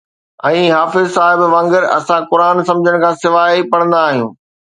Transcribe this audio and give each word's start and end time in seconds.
۽ 0.49 0.61
حافظ 0.75 1.05
صاحب 1.17 1.39
وانگر، 1.51 1.83
اسان 1.97 2.21
قرآن 2.33 2.57
سمجھڻ 2.71 2.95
کان 3.05 3.13
سواءِ 3.21 3.49
ئي 3.53 3.61
پڙھندا 3.75 3.99
آھيون 4.09 4.29